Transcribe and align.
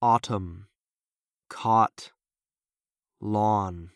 autumn, 0.00 0.66
cot, 1.48 2.12
lawn. 3.20 3.90